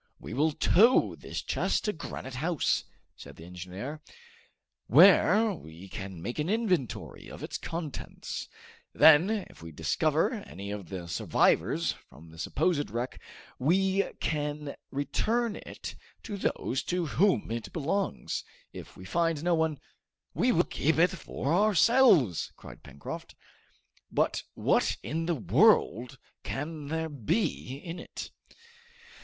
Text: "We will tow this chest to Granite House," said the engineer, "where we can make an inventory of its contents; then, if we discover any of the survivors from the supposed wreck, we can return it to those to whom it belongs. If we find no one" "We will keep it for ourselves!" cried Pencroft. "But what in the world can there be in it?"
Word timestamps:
"We 0.19 0.33
will 0.33 0.51
tow 0.53 1.13
this 1.15 1.43
chest 1.43 1.85
to 1.85 1.93
Granite 1.93 2.33
House," 2.41 2.85
said 3.15 3.35
the 3.35 3.45
engineer, 3.45 4.01
"where 4.87 5.53
we 5.53 5.87
can 5.89 6.23
make 6.23 6.39
an 6.39 6.49
inventory 6.49 7.27
of 7.27 7.43
its 7.43 7.59
contents; 7.59 8.49
then, 8.93 9.29
if 9.29 9.61
we 9.61 9.71
discover 9.71 10.31
any 10.33 10.71
of 10.71 10.89
the 10.89 11.07
survivors 11.07 11.91
from 12.09 12.31
the 12.31 12.39
supposed 12.39 12.89
wreck, 12.89 13.21
we 13.59 14.01
can 14.19 14.73
return 14.89 15.57
it 15.57 15.93
to 16.23 16.35
those 16.35 16.81
to 16.87 17.05
whom 17.05 17.51
it 17.51 17.71
belongs. 17.71 18.43
If 18.73 18.97
we 18.97 19.05
find 19.05 19.43
no 19.43 19.53
one" 19.53 19.77
"We 20.33 20.51
will 20.51 20.63
keep 20.63 20.97
it 20.97 21.11
for 21.11 21.53
ourselves!" 21.53 22.51
cried 22.57 22.81
Pencroft. 22.81 23.35
"But 24.11 24.41
what 24.55 24.97
in 25.03 25.27
the 25.27 25.35
world 25.35 26.17
can 26.41 26.87
there 26.87 27.07
be 27.07 27.75
in 27.77 27.99
it?" 27.99 28.31